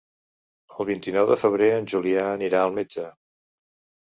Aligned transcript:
El 0.77 0.87
vint-i-nou 0.89 1.27
de 1.31 1.37
febrer 1.41 1.67
en 1.75 1.85
Julià 1.93 2.25
anirà 2.31 2.63
al 2.65 2.75
metge. 2.81 3.07